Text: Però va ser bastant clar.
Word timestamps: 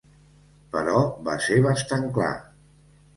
Però 0.75 1.03
va 1.27 1.35
ser 1.47 1.57
bastant 1.65 2.07
clar. 2.17 2.31